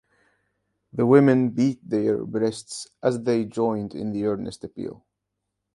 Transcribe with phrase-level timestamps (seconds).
[0.93, 5.05] The women beat their breasts as they joined in the earnest appeal.